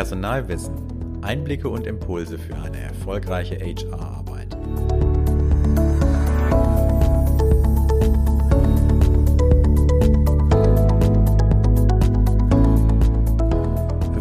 Personalwissen. 0.00 1.20
Einblicke 1.20 1.68
und 1.68 1.86
Impulse 1.86 2.38
für 2.38 2.56
eine 2.56 2.78
erfolgreiche 2.78 3.56
HR-Arbeit. 3.56 4.56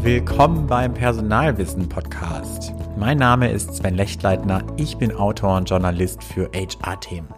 Willkommen 0.04 0.68
beim 0.68 0.94
Personalwissen 0.94 1.88
Podcast. 1.88 2.74
Mein 2.98 3.18
Name 3.18 3.50
ist 3.50 3.74
Sven 3.76 3.96
Lechtleitner. 3.96 4.62
Ich 4.76 4.98
bin 4.98 5.16
Autor 5.16 5.56
und 5.56 5.70
Journalist 5.70 6.22
für 6.26 6.52
HR-Themen. 6.54 7.30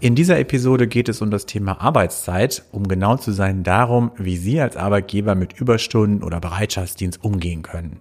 In 0.00 0.14
dieser 0.14 0.38
Episode 0.38 0.86
geht 0.86 1.08
es 1.08 1.20
um 1.20 1.30
das 1.30 1.46
Thema 1.46 1.80
Arbeitszeit, 1.80 2.64
um 2.72 2.86
genau 2.88 3.16
zu 3.16 3.32
sein 3.32 3.62
darum, 3.62 4.12
wie 4.16 4.36
Sie 4.36 4.60
als 4.60 4.76
Arbeitgeber 4.76 5.34
mit 5.34 5.60
Überstunden 5.60 6.22
oder 6.22 6.40
Bereitschaftsdienst 6.40 7.22
umgehen 7.24 7.62
können. 7.62 8.00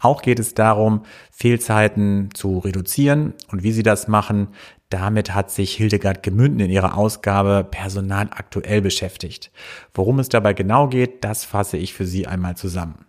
Auch 0.00 0.22
geht 0.22 0.38
es 0.38 0.54
darum, 0.54 1.02
Fehlzeiten 1.30 2.30
zu 2.34 2.58
reduzieren 2.58 3.34
und 3.50 3.62
wie 3.62 3.72
Sie 3.72 3.82
das 3.82 4.08
machen. 4.08 4.48
Damit 4.88 5.34
hat 5.34 5.50
sich 5.50 5.74
Hildegard 5.74 6.22
Gemünden 6.22 6.60
in 6.60 6.70
ihrer 6.70 6.96
Ausgabe 6.96 7.66
Personal 7.68 8.28
aktuell 8.30 8.80
beschäftigt. 8.80 9.50
Worum 9.94 10.18
es 10.18 10.28
dabei 10.28 10.52
genau 10.52 10.88
geht, 10.88 11.24
das 11.24 11.44
fasse 11.44 11.76
ich 11.76 11.92
für 11.92 12.06
Sie 12.06 12.26
einmal 12.26 12.56
zusammen. 12.56 13.06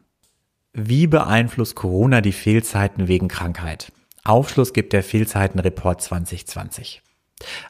Wie 0.74 1.08
beeinflusst 1.08 1.76
Corona 1.76 2.22
die 2.22 2.32
Fehlzeiten 2.32 3.08
wegen 3.08 3.28
Krankheit? 3.28 3.92
Aufschluss 4.24 4.74
gibt 4.74 4.94
der 4.94 5.04
Fehlzeitenreport 5.04 6.02
2020. 6.02 7.02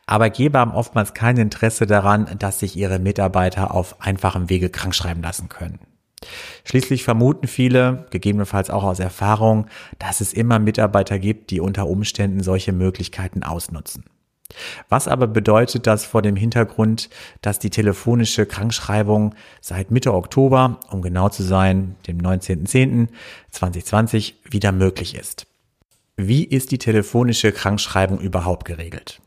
Arbeitgeber 0.05 0.59
haben 0.59 0.71
oftmals 0.71 1.13
kein 1.13 1.37
Interesse 1.37 1.85
daran, 1.85 2.27
dass 2.39 2.59
sich 2.59 2.75
ihre 2.75 2.99
Mitarbeiter 2.99 3.73
auf 3.73 4.01
einfachem 4.01 4.49
Wege 4.49 4.69
krankschreiben 4.69 5.21
lassen 5.21 5.49
können. 5.49 5.79
Schließlich 6.63 7.03
vermuten 7.03 7.47
viele, 7.47 8.07
gegebenenfalls 8.09 8.69
auch 8.69 8.83
aus 8.83 8.99
Erfahrung, 8.99 9.67
dass 9.99 10.21
es 10.21 10.33
immer 10.33 10.59
Mitarbeiter 10.59 11.19
gibt, 11.19 11.51
die 11.51 11.59
unter 11.59 11.87
Umständen 11.87 12.41
solche 12.41 12.73
Möglichkeiten 12.73 13.43
ausnutzen. 13.43 14.05
Was 14.89 15.07
aber 15.07 15.27
bedeutet 15.27 15.87
das 15.87 16.05
vor 16.05 16.21
dem 16.21 16.37
Hintergrund, 16.37 17.09
dass 17.41 17.59
die 17.59 17.69
telefonische 17.69 18.45
Krankschreibung 18.45 19.35
seit 19.61 19.91
Mitte 19.91 20.13
Oktober, 20.13 20.79
um 20.89 21.01
genau 21.01 21.27
zu 21.29 21.43
sein, 21.43 21.95
dem 22.07 22.17
19.10.2020 22.19 24.35
wieder 24.49 24.71
möglich 24.71 25.15
ist? 25.15 25.47
Wie 26.15 26.45
ist 26.45 26.71
die 26.71 26.79
telefonische 26.79 27.51
Krankschreibung 27.51 28.19
überhaupt 28.19 28.65
geregelt? 28.65 29.21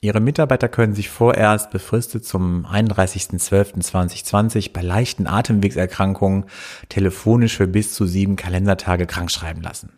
Ihre 0.00 0.20
Mitarbeiter 0.20 0.68
können 0.68 0.94
sich 0.94 1.08
vorerst 1.08 1.70
befristet 1.70 2.24
zum 2.24 2.64
31.12.2020 2.66 4.72
bei 4.72 4.82
leichten 4.82 5.26
Atemwegserkrankungen 5.26 6.44
telefonisch 6.88 7.56
für 7.56 7.66
bis 7.66 7.94
zu 7.94 8.06
sieben 8.06 8.36
Kalendertage 8.36 9.06
krankschreiben 9.06 9.60
lassen. 9.60 9.90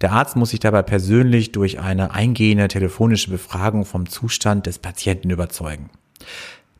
Der 0.00 0.12
Arzt 0.12 0.36
muss 0.36 0.50
sich 0.50 0.60
dabei 0.60 0.82
persönlich 0.82 1.50
durch 1.50 1.80
eine 1.80 2.12
eingehende 2.12 2.68
telefonische 2.68 3.30
Befragung 3.30 3.84
vom 3.84 4.08
Zustand 4.08 4.66
des 4.66 4.78
Patienten 4.78 5.30
überzeugen. 5.30 5.90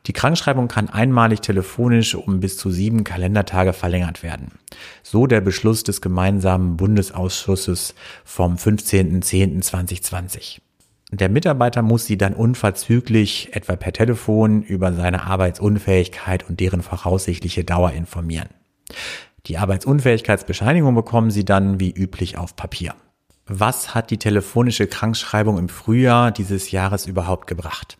Die 0.05 0.13
Krankschreibung 0.13 0.69
kann 0.69 0.89
einmalig 0.89 1.41
telefonisch 1.41 2.15
um 2.15 2.39
bis 2.39 2.55
zu 2.57 2.71
sieben 2.71 3.03
Kalendertage 3.03 3.73
verlängert 3.73 4.23
werden. 4.23 4.53
So 5.03 5.27
der 5.27 5.41
Beschluss 5.41 5.83
des 5.83 5.99
gemeinsamen 5.99 6.77
Bundesausschusses 6.77 7.95
vom 8.23 8.55
15.10.2020. 8.55 10.61
Der 11.11 11.29
Mitarbeiter 11.29 11.81
muss 11.81 12.05
sie 12.05 12.17
dann 12.17 12.35
unverzüglich, 12.35 13.49
etwa 13.53 13.75
per 13.75 13.93
Telefon, 13.93 14.61
über 14.61 14.93
seine 14.93 15.23
Arbeitsunfähigkeit 15.23 16.47
und 16.47 16.59
deren 16.59 16.83
voraussichtliche 16.83 17.63
Dauer 17.63 17.91
informieren. 17.93 18.49
Die 19.47 19.57
Arbeitsunfähigkeitsbescheinigung 19.57 20.93
bekommen 20.93 21.31
sie 21.31 21.45
dann 21.45 21.79
wie 21.79 21.91
üblich 21.91 22.37
auf 22.37 22.55
Papier. 22.55 22.93
Was 23.47 23.95
hat 23.95 24.11
die 24.11 24.19
telefonische 24.19 24.85
Krankschreibung 24.85 25.57
im 25.57 25.69
Frühjahr 25.69 26.31
dieses 26.31 26.69
Jahres 26.69 27.07
überhaupt 27.07 27.47
gebracht? 27.47 27.97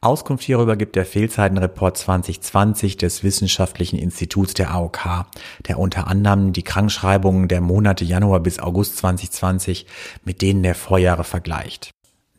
Auskunft 0.00 0.44
hierüber 0.44 0.76
gibt 0.76 0.96
der 0.96 1.04
Fehlzeitenreport 1.04 1.98
2020 1.98 2.96
des 2.96 3.24
Wissenschaftlichen 3.24 3.98
Instituts 3.98 4.54
der 4.54 4.70
AOK, 4.70 5.26
der 5.66 5.78
unter 5.78 6.06
anderem 6.06 6.52
die 6.52 6.62
Krankschreibungen 6.62 7.48
der 7.48 7.60
Monate 7.60 8.04
Januar 8.04 8.40
bis 8.40 8.60
August 8.60 8.96
2020 8.98 9.86
mit 10.24 10.40
denen 10.40 10.62
der 10.62 10.76
Vorjahre 10.76 11.24
vergleicht. 11.24 11.90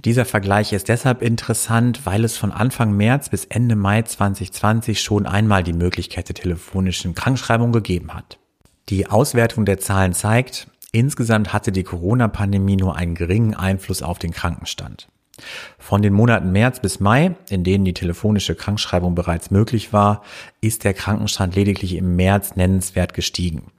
Dieser 0.05 0.23
Vergleich 0.23 0.71
ist 0.71 0.87
deshalb 0.87 1.21
interessant, 1.21 2.05
weil 2.05 2.23
es 2.23 2.37
von 2.37 2.53
Anfang 2.53 2.95
März 2.95 3.27
bis 3.27 3.43
Ende 3.43 3.75
Mai 3.75 4.01
2020 4.01 5.01
schon 5.01 5.25
einmal 5.25 5.61
die 5.61 5.73
Möglichkeit 5.73 6.29
der 6.29 6.35
telefonischen 6.35 7.15
Krankschreibung 7.15 7.73
gegeben 7.73 8.13
hat. 8.13 8.39
Die 8.88 9.07
Auswertung 9.07 9.65
der 9.65 9.77
Zahlen 9.79 10.13
zeigt, 10.13 10.67
insgesamt 10.93 11.51
hatte 11.51 11.73
die 11.73 11.83
Corona-Pandemie 11.83 12.77
nur 12.77 12.95
einen 12.95 13.13
geringen 13.13 13.55
Einfluss 13.55 14.01
auf 14.01 14.19
den 14.19 14.31
Krankenstand. 14.31 15.09
Von 15.77 16.01
den 16.01 16.13
Monaten 16.13 16.53
März 16.53 16.79
bis 16.79 17.01
Mai, 17.01 17.35
in 17.49 17.65
denen 17.65 17.83
die 17.83 17.93
telefonische 17.93 18.55
Krankschreibung 18.55 19.15
bereits 19.15 19.51
möglich 19.51 19.91
war, 19.91 20.23
ist 20.61 20.85
der 20.85 20.93
Krankenstand 20.93 21.55
lediglich 21.55 21.95
im 21.95 22.15
März 22.15 22.55
nennenswert 22.55 23.13
gestiegen. 23.13 23.73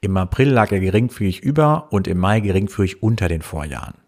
Im 0.00 0.16
April 0.16 0.48
lag 0.48 0.72
er 0.72 0.80
geringfügig 0.80 1.40
über 1.40 1.88
und 1.90 2.08
im 2.08 2.16
Mai 2.16 2.40
geringfügig 2.40 3.02
unter 3.02 3.28
den 3.28 3.42
Vorjahren. 3.42 4.07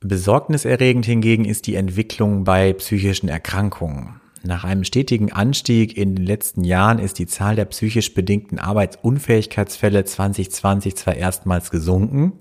Besorgniserregend 0.00 1.06
hingegen 1.06 1.44
ist 1.44 1.66
die 1.66 1.74
Entwicklung 1.74 2.44
bei 2.44 2.72
psychischen 2.72 3.28
Erkrankungen. 3.28 4.20
Nach 4.44 4.62
einem 4.62 4.84
stetigen 4.84 5.32
Anstieg 5.32 5.96
in 5.96 6.14
den 6.14 6.24
letzten 6.24 6.62
Jahren 6.62 7.00
ist 7.00 7.18
die 7.18 7.26
Zahl 7.26 7.56
der 7.56 7.64
psychisch 7.64 8.14
bedingten 8.14 8.60
Arbeitsunfähigkeitsfälle 8.60 10.04
2020 10.04 10.94
zwar 10.94 11.16
erstmals 11.16 11.72
gesunken, 11.72 12.34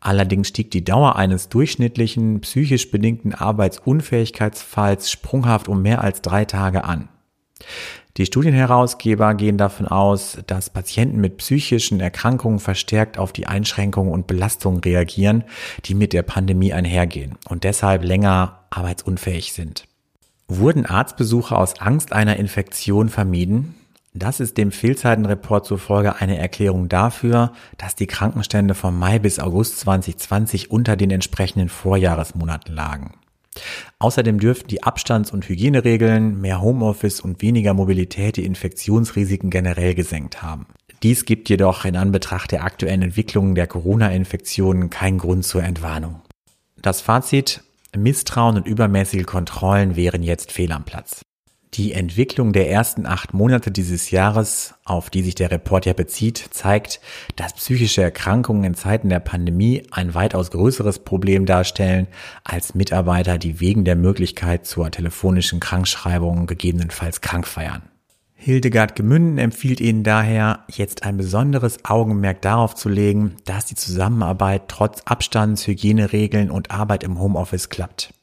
allerdings 0.00 0.48
stieg 0.48 0.70
die 0.70 0.84
Dauer 0.84 1.16
eines 1.16 1.50
durchschnittlichen 1.50 2.40
psychisch 2.40 2.90
bedingten 2.90 3.34
Arbeitsunfähigkeitsfalls 3.34 5.10
sprunghaft 5.10 5.68
um 5.68 5.82
mehr 5.82 6.02
als 6.02 6.22
drei 6.22 6.46
Tage 6.46 6.84
an. 6.84 7.10
Die 8.16 8.24
Studienherausgeber 8.24 9.34
gehen 9.34 9.58
davon 9.58 9.86
aus, 9.86 10.38
dass 10.46 10.70
Patienten 10.70 11.20
mit 11.20 11.36
psychischen 11.36 12.00
Erkrankungen 12.00 12.60
verstärkt 12.60 13.18
auf 13.18 13.32
die 13.32 13.46
Einschränkungen 13.46 14.10
und 14.10 14.26
Belastungen 14.26 14.80
reagieren, 14.80 15.44
die 15.84 15.94
mit 15.94 16.14
der 16.14 16.22
Pandemie 16.22 16.72
einhergehen 16.72 17.34
und 17.46 17.64
deshalb 17.64 18.04
länger 18.04 18.60
arbeitsunfähig 18.70 19.52
sind. 19.52 19.84
Wurden 20.48 20.86
Arztbesuche 20.86 21.56
aus 21.56 21.78
Angst 21.80 22.12
einer 22.12 22.36
Infektion 22.36 23.10
vermieden? 23.10 23.74
Das 24.14 24.40
ist 24.40 24.56
dem 24.56 24.72
Fehlzeitenreport 24.72 25.66
zufolge 25.66 26.16
eine 26.16 26.38
Erklärung 26.38 26.88
dafür, 26.88 27.52
dass 27.76 27.96
die 27.96 28.06
Krankenstände 28.06 28.74
vom 28.74 28.98
Mai 28.98 29.18
bis 29.18 29.38
August 29.38 29.80
2020 29.80 30.70
unter 30.70 30.96
den 30.96 31.10
entsprechenden 31.10 31.68
Vorjahresmonaten 31.68 32.74
lagen. 32.74 33.12
Außerdem 33.98 34.38
dürften 34.38 34.68
die 34.68 34.82
Abstands- 34.82 35.30
und 35.30 35.48
Hygieneregeln, 35.48 36.40
mehr 36.40 36.60
Homeoffice 36.60 37.20
und 37.20 37.42
weniger 37.42 37.74
Mobilität 37.74 38.36
die 38.36 38.44
Infektionsrisiken 38.44 39.50
generell 39.50 39.94
gesenkt 39.94 40.42
haben. 40.42 40.66
Dies 41.02 41.24
gibt 41.24 41.48
jedoch 41.48 41.84
in 41.84 41.96
Anbetracht 41.96 42.52
der 42.52 42.64
aktuellen 42.64 43.02
Entwicklungen 43.02 43.54
der 43.54 43.66
Corona-Infektionen 43.66 44.90
keinen 44.90 45.18
Grund 45.18 45.44
zur 45.44 45.62
Entwarnung. 45.62 46.22
Das 46.80 47.00
Fazit, 47.00 47.62
Misstrauen 47.96 48.56
und 48.56 48.66
übermäßige 48.66 49.26
Kontrollen 49.26 49.96
wären 49.96 50.22
jetzt 50.22 50.52
fehl 50.52 50.72
am 50.72 50.84
Platz. 50.84 51.25
Die 51.74 51.92
Entwicklung 51.92 52.52
der 52.52 52.70
ersten 52.70 53.06
acht 53.06 53.34
Monate 53.34 53.70
dieses 53.70 54.10
Jahres, 54.10 54.74
auf 54.84 55.10
die 55.10 55.22
sich 55.22 55.34
der 55.34 55.50
Report 55.50 55.84
ja 55.84 55.92
bezieht, 55.92 56.38
zeigt, 56.50 57.00
dass 57.34 57.54
psychische 57.54 58.02
Erkrankungen 58.02 58.64
in 58.64 58.74
Zeiten 58.74 59.08
der 59.08 59.20
Pandemie 59.20 59.82
ein 59.90 60.14
weitaus 60.14 60.50
größeres 60.50 61.00
Problem 61.00 61.44
darstellen 61.44 62.06
als 62.44 62.74
Mitarbeiter, 62.74 63.36
die 63.36 63.60
wegen 63.60 63.84
der 63.84 63.96
Möglichkeit 63.96 64.66
zur 64.66 64.90
telefonischen 64.90 65.60
Krankschreibung 65.60 66.46
gegebenenfalls 66.46 67.20
krank 67.20 67.46
feiern. 67.46 67.82
Hildegard 68.38 68.94
Gemünden 68.94 69.38
empfiehlt 69.38 69.80
Ihnen 69.80 70.04
daher, 70.04 70.64
jetzt 70.68 71.02
ein 71.02 71.16
besonderes 71.16 71.84
Augenmerk 71.84 72.42
darauf 72.42 72.74
zu 72.74 72.88
legen, 72.88 73.34
dass 73.44 73.64
die 73.64 73.74
Zusammenarbeit 73.74 74.68
trotz 74.68 75.02
Abstands, 75.04 75.66
Hygieneregeln 75.66 76.50
und 76.50 76.70
Arbeit 76.70 77.02
im 77.02 77.18
Homeoffice 77.18 77.70
klappt. 77.70 78.14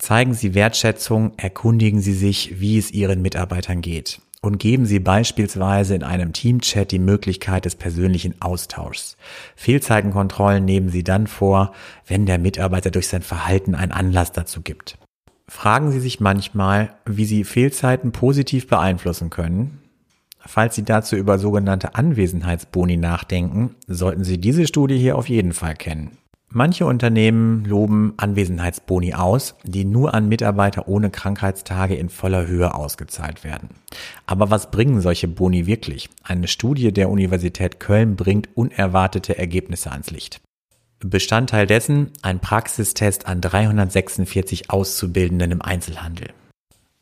Zeigen 0.00 0.32
Sie 0.32 0.54
Wertschätzung, 0.54 1.32
erkundigen 1.36 2.00
Sie 2.00 2.14
sich, 2.14 2.58
wie 2.58 2.78
es 2.78 2.90
Ihren 2.90 3.20
Mitarbeitern 3.20 3.82
geht. 3.82 4.22
Und 4.40 4.58
geben 4.58 4.86
Sie 4.86 4.98
beispielsweise 4.98 5.94
in 5.94 6.02
einem 6.02 6.32
Teamchat 6.32 6.90
die 6.90 6.98
Möglichkeit 6.98 7.66
des 7.66 7.74
persönlichen 7.74 8.40
Austauschs. 8.40 9.18
Fehlzeitenkontrollen 9.56 10.64
nehmen 10.64 10.88
Sie 10.88 11.04
dann 11.04 11.26
vor, 11.26 11.72
wenn 12.06 12.24
der 12.24 12.38
Mitarbeiter 12.38 12.90
durch 12.90 13.08
sein 13.08 13.20
Verhalten 13.20 13.74
einen 13.74 13.92
Anlass 13.92 14.32
dazu 14.32 14.62
gibt. 14.62 14.96
Fragen 15.46 15.92
Sie 15.92 16.00
sich 16.00 16.18
manchmal, 16.18 16.94
wie 17.04 17.26
Sie 17.26 17.44
Fehlzeiten 17.44 18.10
positiv 18.10 18.68
beeinflussen 18.68 19.28
können. 19.28 19.82
Falls 20.38 20.76
Sie 20.76 20.84
dazu 20.84 21.14
über 21.14 21.38
sogenannte 21.38 21.94
Anwesenheitsboni 21.94 22.96
nachdenken, 22.96 23.74
sollten 23.86 24.24
Sie 24.24 24.38
diese 24.38 24.66
Studie 24.66 24.96
hier 24.96 25.18
auf 25.18 25.28
jeden 25.28 25.52
Fall 25.52 25.74
kennen. 25.74 26.16
Manche 26.52 26.84
Unternehmen 26.84 27.64
loben 27.64 28.14
Anwesenheitsboni 28.16 29.14
aus, 29.14 29.54
die 29.62 29.84
nur 29.84 30.14
an 30.14 30.28
Mitarbeiter 30.28 30.88
ohne 30.88 31.08
Krankheitstage 31.08 31.94
in 31.94 32.08
voller 32.08 32.48
Höhe 32.48 32.74
ausgezahlt 32.74 33.44
werden. 33.44 33.68
Aber 34.26 34.50
was 34.50 34.72
bringen 34.72 35.00
solche 35.00 35.28
Boni 35.28 35.66
wirklich? 35.66 36.08
Eine 36.24 36.48
Studie 36.48 36.92
der 36.92 37.08
Universität 37.08 37.78
Köln 37.78 38.16
bringt 38.16 38.48
unerwartete 38.56 39.38
Ergebnisse 39.38 39.92
ans 39.92 40.10
Licht. 40.10 40.40
Bestandteil 40.98 41.68
dessen 41.68 42.10
ein 42.22 42.40
Praxistest 42.40 43.26
an 43.26 43.40
346 43.40 44.70
Auszubildenden 44.70 45.52
im 45.52 45.62
Einzelhandel. 45.62 46.30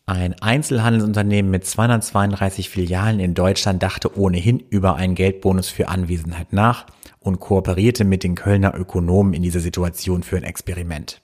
Ein 0.08 0.40
Einzelhandelsunternehmen 0.40 1.50
mit 1.50 1.66
232 1.66 2.70
Filialen 2.70 3.20
in 3.20 3.34
Deutschland 3.34 3.82
dachte 3.82 4.18
ohnehin 4.18 4.58
über 4.58 4.96
einen 4.96 5.14
Geldbonus 5.14 5.68
für 5.68 5.88
Anwesenheit 5.88 6.54
nach 6.54 6.86
und 7.20 7.40
kooperierte 7.40 8.04
mit 8.04 8.24
den 8.24 8.34
Kölner 8.34 8.74
Ökonomen 8.74 9.34
in 9.34 9.42
dieser 9.42 9.60
Situation 9.60 10.22
für 10.22 10.38
ein 10.38 10.44
Experiment. 10.44 11.20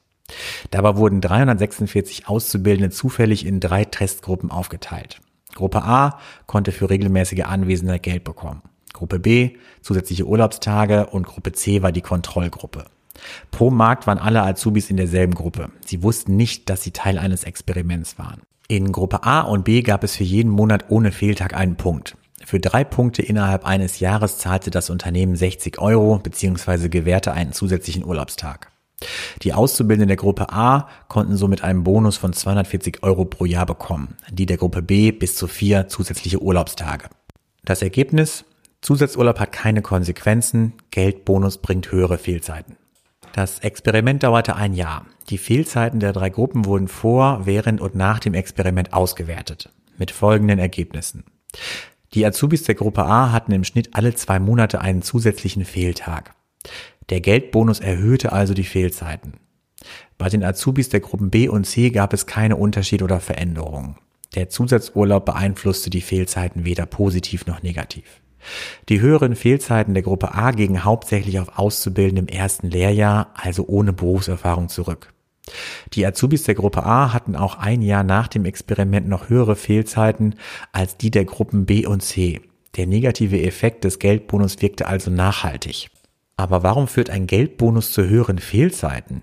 Dabei 0.71 0.99
wurden 0.99 1.23
346 1.23 2.29
Auszubildende 2.29 2.91
zufällig 2.91 3.47
in 3.47 3.59
drei 3.59 3.87
Testgruppen 3.87 4.51
aufgeteilt. 4.51 5.23
Gruppe 5.55 5.83
A 5.83 6.19
konnte 6.45 6.71
für 6.71 6.91
regelmäßige 6.91 7.45
Anwesenheit 7.45 8.03
Geld 8.03 8.23
bekommen. 8.23 8.61
Gruppe 8.93 9.19
B 9.19 9.57
zusätzliche 9.81 10.27
Urlaubstage 10.27 11.07
und 11.07 11.27
Gruppe 11.27 11.53
C 11.53 11.81
war 11.81 11.91
die 11.91 12.03
Kontrollgruppe. 12.03 12.85
Pro 13.51 13.71
Markt 13.71 14.07
waren 14.07 14.19
alle 14.19 14.43
Azubis 14.43 14.91
in 14.91 14.99
derselben 14.99 15.33
Gruppe. 15.33 15.71
Sie 15.87 16.03
wussten 16.03 16.37
nicht, 16.37 16.69
dass 16.69 16.83
sie 16.83 16.91
Teil 16.91 17.17
eines 17.17 17.45
Experiments 17.45 18.19
waren. 18.19 18.43
In 18.67 18.93
Gruppe 18.93 19.25
A 19.25 19.43
und 19.43 19.65
B 19.65 19.83
gab 19.83 20.05
es 20.05 20.17
für 20.17 20.25
jeden 20.25 20.51
Monat 20.51 20.87
ohne 20.89 21.13
Fehltag 21.13 21.55
einen 21.55 21.77
Punkt. 21.77 22.17
Für 22.43 22.61
drei 22.61 22.83
Punkte 22.83 23.21
innerhalb 23.21 23.67
eines 23.67 24.01
Jahres 24.01 24.39
zahlte 24.39 24.71
das 24.71 24.89
Unternehmen 24.89 25.37
60 25.37 25.79
Euro 25.79 26.19
bzw. 26.19 26.89
gewährte 26.89 27.33
einen 27.33 27.53
zusätzlichen 27.53 28.05
Urlaubstag. 28.05 28.71
Die 29.43 29.53
Auszubildenden 29.53 30.09
der 30.09 30.17
Gruppe 30.17 30.51
A 30.51 30.89
konnten 31.09 31.37
somit 31.37 31.63
einen 31.63 31.85
Bonus 31.85 32.17
von 32.17 32.33
240 32.33 33.03
Euro 33.03 33.27
pro 33.27 33.45
Jahr 33.45 33.67
bekommen, 33.67 34.17
die 34.31 34.47
der 34.47 34.57
Gruppe 34.57 34.81
B 34.81 35.13
bis 35.13 35.37
zu 35.37 35.47
vier 35.47 35.89
zusätzliche 35.89 36.41
Urlaubstage. 36.41 37.11
Das 37.65 37.83
Ergebnis? 37.83 38.47
Zusatzurlaub 38.81 39.41
hat 39.41 39.53
keine 39.53 39.83
Konsequenzen, 39.83 40.75
Geldbonus 40.91 41.59
bringt 41.59 41.93
höhere 41.93 42.17
Fehlzeiten. 42.17 42.77
Das 43.35 43.59
Experiment 43.59 44.23
dauerte 44.23 44.55
ein 44.55 44.75
Jahr. 44.75 45.07
Die 45.29 45.39
Fehlzeiten 45.39 45.99
der 45.99 46.13
drei 46.13 46.31
Gruppen 46.31 46.67
wurden 46.67 46.87
vor, 46.87 47.41
während 47.47 47.81
und 47.81 47.97
nach 47.97 48.21
dem 48.21 48.33
Experiment 48.33 48.93
ausgewertet. 48.93 49.71
Mit 49.99 50.13
folgenden 50.13 50.61
Ergebnissen. 50.61 51.25
Die 52.13 52.25
Azubis 52.25 52.63
der 52.63 52.77
Gruppe 52.77 53.05
A 53.05 53.33
hatten 53.33 53.51
im 53.51 53.65
Schnitt 53.65 53.97
alle 53.97 54.15
zwei 54.15 54.39
Monate 54.39 54.81
einen 54.81 55.03
zusätzlichen 55.03 55.65
Fehltag. 55.65 56.37
Der 57.11 57.21
Geldbonus 57.21 57.81
erhöhte 57.81 58.31
also 58.31 58.55
die 58.55 58.63
Fehlzeiten. 58.63 59.33
Bei 60.17 60.29
den 60.29 60.45
Azubis 60.45 60.91
der 60.91 61.01
Gruppen 61.01 61.31
B 61.31 61.49
und 61.49 61.65
C 61.65 61.91
gab 61.91 62.13
es 62.13 62.27
keine 62.27 62.55
Unterschied 62.55 63.03
oder 63.03 63.19
Veränderungen. 63.19 63.97
Der 64.37 64.49
Zusatzurlaub 64.49 65.25
beeinflusste 65.25 65.91
die 65.91 66.03
Fehlzeiten 66.03 66.65
weder 66.65 66.87
positiv 66.87 67.47
noch 67.47 67.65
negativ. 67.65 68.05
Die 68.89 69.01
höheren 69.01 69.37
Fehlzeiten 69.37 69.95
der 69.95 70.03
Gruppe 70.03 70.35
A 70.35 70.51
gingen 70.51 70.85
hauptsächlich 70.85 71.39
auf 71.39 71.59
Auszubildende 71.59 72.23
im 72.23 72.29
ersten 72.29 72.71
Lehrjahr, 72.71 73.29
also 73.35 73.67
ohne 73.67 73.93
Berufserfahrung 73.93 74.69
zurück. 74.69 75.13
Die 75.93 76.07
Azubis 76.07 76.45
der 76.45 76.55
Gruppe 76.55 76.85
A 76.85 77.13
hatten 77.13 77.37
auch 77.37 77.59
ein 77.59 77.83
Jahr 77.83 78.03
nach 78.03 78.29
dem 78.29 78.45
Experiment 78.45 79.09
noch 79.09 79.29
höhere 79.29 79.57
Fehlzeiten 79.57 80.37
als 80.73 80.97
die 80.97 81.11
der 81.11 81.25
Gruppen 81.25 81.67
B 81.67 81.87
und 81.87 82.03
C. 82.03 82.41
Der 82.77 82.87
negative 82.87 83.41
Effekt 83.43 83.85
des 83.85 83.99
Geldbonus 83.99 84.61
wirkte 84.63 84.87
also 84.87 85.11
nachhaltig. 85.11 85.89
Aber 86.37 86.63
warum 86.63 86.89
führt 86.89 87.11
ein 87.11 87.27
Geldbonus 87.27 87.93
zu 87.93 88.09
höheren 88.09 88.39
Fehlzeiten? 88.39 89.23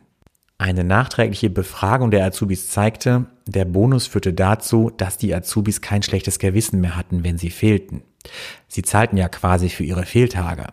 Eine 0.57 0.83
nachträgliche 0.83 1.49
Befragung 1.49 2.11
der 2.11 2.23
Azubis 2.23 2.69
zeigte, 2.69 3.25
der 3.47 3.65
Bonus 3.65 4.05
führte 4.05 4.31
dazu, 4.31 4.91
dass 4.95 5.17
die 5.17 5.33
Azubis 5.33 5.81
kein 5.81 6.03
schlechtes 6.03 6.37
Gewissen 6.37 6.79
mehr 6.81 6.95
hatten, 6.95 7.23
wenn 7.23 7.39
sie 7.39 7.49
fehlten. 7.49 8.03
Sie 8.67 8.81
zahlten 8.81 9.17
ja 9.17 9.29
quasi 9.29 9.69
für 9.69 9.83
ihre 9.83 10.05
Fehltage. 10.05 10.67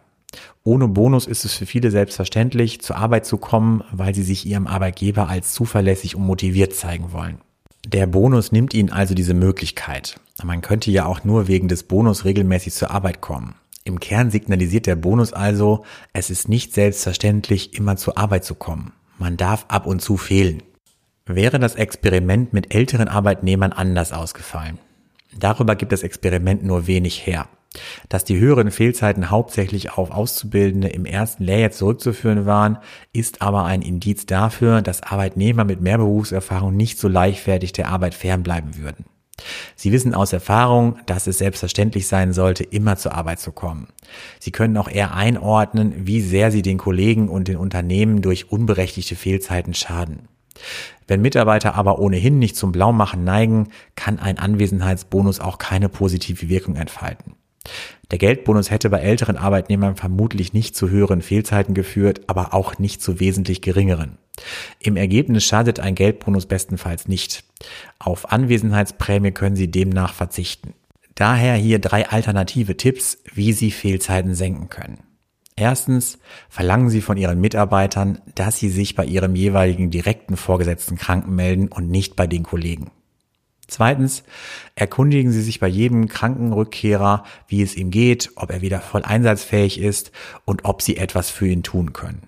Ohne 0.65 0.89
Bonus 0.89 1.27
ist 1.27 1.45
es 1.45 1.55
für 1.55 1.67
viele 1.67 1.91
selbstverständlich, 1.91 2.83
zur 2.83 2.97
Arbeit 2.97 3.27
zu 3.27 3.39
kommen, 3.39 3.83
weil 3.91 4.15
sie 4.15 4.23
sich 4.23 4.47
ihrem 4.47 4.67
Arbeitgeber 4.67 5.29
als 5.29 5.53
zuverlässig 5.53 6.15
und 6.17 6.27
motiviert 6.27 6.75
zeigen 6.75 7.13
wollen. 7.13 7.39
Der 7.87 8.07
Bonus 8.07 8.53
nimmt 8.53 8.75
ihnen 8.75 8.91
also 8.91 9.15
diese 9.15 9.35
Möglichkeit. 9.35 10.21
Man 10.43 10.61
könnte 10.61 10.91
ja 10.91 11.07
auch 11.07 11.25
nur 11.25 11.49
wegen 11.49 11.69
des 11.69 11.85
Bonus 11.85 12.25
regelmäßig 12.25 12.75
zur 12.75 12.91
Arbeit 12.91 13.21
kommen. 13.21 13.55
Im 13.85 13.99
Kern 13.99 14.31
signalisiert 14.31 14.85
der 14.85 14.97
Bonus 14.97 15.33
also, 15.33 15.85
es 16.13 16.29
ist 16.29 16.49
nicht 16.49 16.75
selbstverständlich, 16.75 17.73
immer 17.73 17.97
zur 17.97 18.19
Arbeit 18.19 18.45
zu 18.45 18.55
kommen. 18.55 18.93
Man 19.17 19.39
darf 19.39 19.65
ab 19.69 19.87
und 19.87 20.03
zu 20.03 20.19
fehlen. 20.19 20.63
Wäre 21.25 21.59
das 21.59 21.77
Experiment 21.77 22.53
mit 22.53 22.75
älteren 22.75 23.09
Arbeitnehmern 23.09 23.73
anders 23.73 24.13
ausgefallen? 24.13 24.79
Darüber 25.39 25.77
gibt 25.77 25.93
das 25.93 26.03
Experiment 26.03 26.65
nur 26.65 26.87
wenig 26.87 27.27
her. 27.27 27.49
Dass 28.09 28.25
die 28.25 28.39
höheren 28.39 28.71
Fehlzeiten 28.71 29.31
hauptsächlich 29.31 29.93
auf 29.93 30.11
Auszubildende 30.11 30.89
im 30.89 31.05
ersten 31.05 31.45
Lehrjahr 31.45 31.71
zurückzuführen 31.71 32.47
waren, 32.47 32.79
ist 33.13 33.43
aber 33.43 33.65
ein 33.65 33.83
Indiz 33.83 34.27
dafür, 34.27 34.81
dass 34.81 35.03
Arbeitnehmer 35.03 35.65
mit 35.65 35.81
mehr 35.81 35.99
Berufserfahrung 35.99 36.75
nicht 36.77 36.99
so 36.99 37.09
leichtfertig 37.09 37.73
der 37.73 37.89
Arbeit 37.89 38.15
fernbleiben 38.15 38.79
würden. 38.79 39.05
Sie 39.77 39.93
wissen 39.93 40.15
aus 40.15 40.33
Erfahrung, 40.33 40.99
dass 41.07 41.27
es 41.27 41.39
selbstverständlich 41.39 42.09
sein 42.09 42.33
sollte, 42.33 42.65
immer 42.65 42.97
zur 42.97 43.15
Arbeit 43.15 43.39
zu 43.39 43.53
kommen. 43.53 43.89
Sie 44.41 44.51
können 44.51 44.77
auch 44.77 44.89
eher 44.89 45.15
einordnen, 45.15 46.07
wie 46.07 46.21
sehr 46.21 46.51
sie 46.51 46.63
den 46.63 46.79
Kollegen 46.79 47.29
und 47.29 47.47
den 47.47 47.57
Unternehmen 47.57 48.21
durch 48.21 48.51
unberechtigte 48.51 49.15
Fehlzeiten 49.15 49.75
schaden. 49.75 50.29
Wenn 51.09 51.23
Mitarbeiter 51.23 51.75
aber 51.75 51.99
ohnehin 51.99 52.39
nicht 52.39 52.55
zum 52.55 52.71
Blaumachen 52.71 53.25
neigen, 53.25 53.69
kann 53.97 54.19
ein 54.19 54.39
Anwesenheitsbonus 54.39 55.41
auch 55.41 55.59
keine 55.59 55.89
positive 55.89 56.49
Wirkung 56.49 56.77
entfalten. 56.77 57.35
Der 58.11 58.19
Geldbonus 58.19 58.71
hätte 58.71 58.91
bei 58.91 59.01
älteren 59.01 59.37
Arbeitnehmern 59.37 59.97
vermutlich 59.97 60.53
nicht 60.53 60.77
zu 60.77 60.89
höheren 60.89 61.23
Fehlzeiten 61.23 61.75
geführt, 61.75 62.23
aber 62.27 62.55
auch 62.55 62.79
nicht 62.79 63.03
zu 63.03 63.21
wesentlich 63.21 63.63
geringeren. 63.63 64.19
Im 64.79 64.97
Ergebnis 64.97 65.45
schadet 65.45 65.81
ein 65.81 65.95
Geldbonus 65.95 66.47
bestenfalls 66.47 67.09
nicht. 67.09 67.45
Auf 67.99 68.31
Anwesenheitsprämie 68.31 69.33
können 69.33 69.57
Sie 69.57 69.71
demnach 69.71 70.15
verzichten. 70.15 70.75
Daher 71.15 71.55
hier 71.57 71.81
drei 71.81 72.09
alternative 72.09 72.77
Tipps, 72.77 73.19
wie 73.35 73.53
Sie 73.53 73.71
Fehlzeiten 73.71 74.35
senken 74.35 74.69
können. 74.69 75.08
Erstens 75.59 76.19
verlangen 76.49 76.89
Sie 76.89 77.01
von 77.01 77.17
Ihren 77.17 77.41
Mitarbeitern, 77.41 78.21
dass 78.37 78.59
sie 78.59 78.69
sich 78.69 78.95
bei 78.95 79.05
ihrem 79.05 79.35
jeweiligen 79.35 79.91
direkten 79.91 80.37
Vorgesetzten 80.37 80.97
kranken 80.97 81.35
melden 81.35 81.67
und 81.67 81.91
nicht 81.91 82.15
bei 82.15 82.29
den 82.29 82.45
Kollegen. 82.45 82.93
Zweitens, 83.67 84.23
erkundigen 84.77 85.33
Sie 85.33 85.43
sich 85.43 85.59
bei 85.59 85.67
jedem 85.67 86.07
Krankenrückkehrer, 86.07 87.25
wie 87.49 87.61
es 87.61 87.75
ihm 87.75 87.91
geht, 87.91 88.31
ob 88.37 88.53
er 88.53 88.61
wieder 88.61 88.81
voll 88.81 89.03
einsatzfähig 89.03 89.81
ist 89.81 90.13
und 90.45 90.65
ob 90.65 90.81
Sie 90.81 90.97
etwas 90.97 91.29
für 91.29 91.49
ihn 91.49 91.65
tun 91.65 91.93
können. 91.93 92.23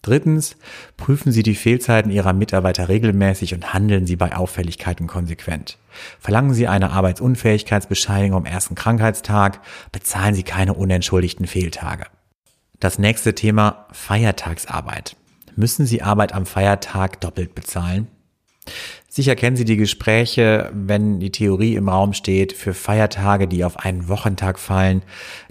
Drittens, 0.00 0.56
prüfen 0.96 1.32
Sie 1.32 1.42
die 1.42 1.54
Fehlzeiten 1.56 2.10
Ihrer 2.10 2.32
Mitarbeiter 2.32 2.88
regelmäßig 2.88 3.52
und 3.52 3.74
handeln 3.74 4.06
Sie 4.06 4.16
bei 4.16 4.34
Auffälligkeiten 4.34 5.06
konsequent. 5.06 5.76
Verlangen 6.18 6.54
Sie 6.54 6.66
eine 6.66 6.90
Arbeitsunfähigkeitsbescheinigung 6.92 8.38
am 8.38 8.46
ersten 8.46 8.74
Krankheitstag, 8.74 9.60
bezahlen 9.92 10.34
Sie 10.34 10.44
keine 10.44 10.72
unentschuldigten 10.72 11.46
Fehltage. 11.46 12.06
Das 12.80 12.98
nächste 12.98 13.34
Thema 13.34 13.86
Feiertagsarbeit. 13.92 15.14
Müssen 15.54 15.84
Sie 15.84 16.00
Arbeit 16.00 16.32
am 16.32 16.46
Feiertag 16.46 17.20
doppelt 17.20 17.54
bezahlen? 17.54 18.08
Sicher 19.06 19.36
kennen 19.36 19.56
Sie 19.56 19.66
die 19.66 19.76
Gespräche, 19.76 20.70
wenn 20.72 21.20
die 21.20 21.30
Theorie 21.30 21.74
im 21.74 21.90
Raum 21.90 22.14
steht, 22.14 22.54
für 22.54 22.72
Feiertage, 22.72 23.48
die 23.48 23.64
auf 23.64 23.80
einen 23.80 24.08
Wochentag 24.08 24.58
fallen, 24.58 25.02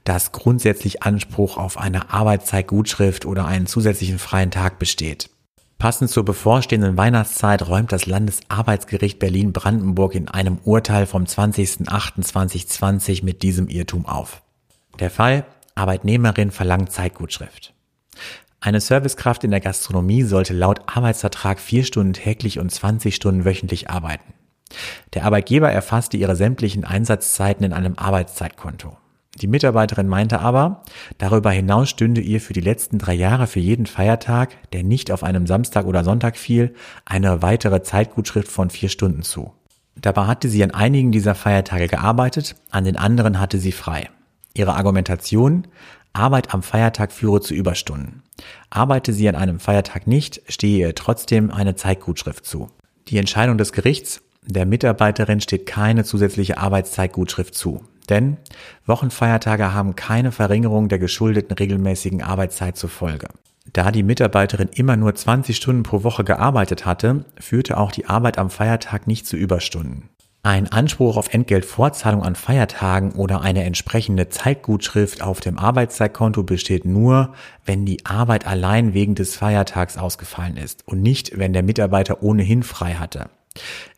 dass 0.06 0.32
grundsätzlich 0.32 1.04
Anspruch 1.04 1.58
auf 1.58 1.78
eine 1.78 2.12
Arbeitszeitgutschrift 2.12 3.28
oder 3.28 3.46
einen 3.46 3.68
zusätzlichen 3.68 4.18
freien 4.18 4.50
Tag 4.50 4.80
besteht. 4.80 5.30
Passend 5.78 6.10
zur 6.10 6.26
bevorstehenden 6.26 6.98
Weihnachtszeit 6.98 7.68
räumt 7.68 7.92
das 7.92 8.08
Landesarbeitsgericht 8.08 9.20
Berlin-Brandenburg 9.20 10.16
in 10.16 10.30
einem 10.30 10.58
Urteil 10.64 11.06
vom 11.06 11.26
20.08.2020 11.26 13.24
mit 13.24 13.44
diesem 13.44 13.68
Irrtum 13.68 14.08
auf. 14.08 14.42
Der 15.00 15.12
Fall 15.12 15.46
Arbeitnehmerin 15.80 16.52
verlangt 16.52 16.92
Zeitgutschrift. 16.92 17.74
Eine 18.60 18.82
Servicekraft 18.82 19.46
in 19.46 19.52
der 19.52 19.62
Gastronomie 19.62 20.24
sollte 20.24 20.54
laut 20.54 20.82
Arbeitsvertrag 20.88 21.60
vier 21.62 21.86
Stunden 21.86 22.12
täglich 22.12 22.60
und 22.60 22.70
20 22.70 23.16
Stunden 23.16 23.46
wöchentlich 23.46 23.90
arbeiten. 23.90 24.34
Der 25.14 25.24
Arbeitgeber 25.24 25.72
erfasste 25.72 26.18
ihre 26.18 26.36
sämtlichen 26.36 26.84
Einsatzzeiten 26.84 27.66
in 27.66 27.72
einem 27.72 27.98
Arbeitszeitkonto. 27.98 28.98
Die 29.40 29.48
Mitarbeiterin 29.48 30.10
meinte 30.10 30.42
aber, 30.42 30.84
darüber 31.18 31.52
hinaus 31.52 31.90
stünde 31.90 32.20
ihr 32.20 32.42
für 32.42 32.52
die 32.52 32.60
letzten 32.60 32.98
drei 32.98 33.14
Jahre 33.14 33.48
für 33.48 33.62
jeden 33.62 33.86
Feiertag, 33.86 34.72
der 34.74 34.84
nicht 34.84 35.12
auf 35.12 35.24
einem 35.24 35.48
Samstag 35.48 35.86
oder 35.86 36.04
Sonntag 36.04 36.36
fiel, 36.36 36.76
eine 37.06 37.42
weitere 37.42 37.82
Zeitgutschrift 37.82 38.52
von 38.52 38.70
vier 38.70 38.90
Stunden 38.90 39.22
zu. 39.22 39.54
Dabei 39.96 40.26
hatte 40.26 40.50
sie 40.50 40.64
an 40.64 40.72
einigen 40.72 41.14
dieser 41.14 41.36
Feiertage 41.36 41.88
gearbeitet, 41.88 42.56
an 42.70 42.84
den 42.84 42.98
anderen 42.98 43.40
hatte 43.40 43.60
sie 43.60 43.72
frei. 43.72 44.10
Ihre 44.54 44.76
Argumentation, 44.76 45.68
Arbeit 46.14 46.54
am 46.54 46.64
Feiertag 46.64 47.12
führe 47.12 47.42
zu 47.42 47.54
Überstunden. 47.54 48.24
Arbeite 48.70 49.14
sie 49.14 49.30
an 49.30 49.36
einem 49.36 49.60
Feiertag 49.60 50.08
nicht, 50.08 50.42
stehe 50.48 50.88
ihr 50.88 50.96
trotzdem 50.96 51.52
eine 51.52 51.76
Zeitgutschrift 51.76 52.46
zu. 52.46 52.70
Die 53.08 53.18
Entscheidung 53.18 53.58
des 53.58 53.74
Gerichts, 53.74 54.22
der 54.46 54.66
Mitarbeiterin 54.66 55.42
steht 55.42 55.66
keine 55.66 56.04
zusätzliche 56.04 56.58
Arbeitszeitgutschrift 56.58 57.54
zu. 57.54 57.84
Denn 58.10 58.38
Wochenfeiertage 58.86 59.74
haben 59.74 59.96
keine 59.96 60.32
Verringerung 60.32 60.90
der 60.90 60.98
geschuldeten 60.98 61.56
regelmäßigen 61.56 62.24
Arbeitszeit 62.24 62.76
zur 62.76 62.90
Folge. 62.90 63.28
Da 63.72 63.92
die 63.92 64.02
Mitarbeiterin 64.02 64.70
immer 64.74 64.98
nur 64.98 65.14
20 65.14 65.56
Stunden 65.56 65.84
pro 65.84 66.04
Woche 66.04 66.24
gearbeitet 66.24 66.88
hatte, 66.88 67.26
führte 67.40 67.78
auch 67.78 67.92
die 67.92 68.08
Arbeit 68.08 68.40
am 68.40 68.50
Feiertag 68.50 69.06
nicht 69.06 69.28
zu 69.28 69.38
Überstunden. 69.38 70.10
Ein 70.50 70.72
Anspruch 70.72 71.16
auf 71.16 71.32
Entgeltvorzahlung 71.32 72.24
an 72.24 72.34
Feiertagen 72.34 73.12
oder 73.12 73.42
eine 73.42 73.66
entsprechende 73.66 74.30
Zeitgutschrift 74.30 75.22
auf 75.22 75.42
dem 75.42 75.60
Arbeitszeitkonto 75.60 76.42
besteht 76.42 76.86
nur, 76.86 77.36
wenn 77.66 77.86
die 77.86 78.04
Arbeit 78.08 78.48
allein 78.48 78.96
wegen 78.96 79.14
des 79.14 79.36
Feiertags 79.36 79.96
ausgefallen 79.96 80.58
ist 80.58 80.88
und 80.88 81.04
nicht, 81.04 81.38
wenn 81.38 81.54
der 81.54 81.62
Mitarbeiter 81.62 82.24
ohnehin 82.24 82.64
frei 82.64 82.96
hatte. 82.96 83.30